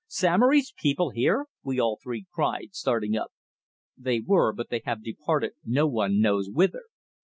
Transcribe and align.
"Samory's 0.07 0.73
people 0.75 1.11
here!" 1.11 1.45
we 1.63 1.79
all 1.79 1.99
three 2.01 2.25
cried, 2.33 2.69
starting 2.71 3.15
up. 3.15 3.31
"They 3.95 4.19
were, 4.19 4.51
but 4.51 4.69
they 4.69 4.81
have 4.83 5.03
departed 5.03 5.51
no 5.63 5.85
one 5.85 6.19
knows 6.19 6.49
whither. 6.49 6.85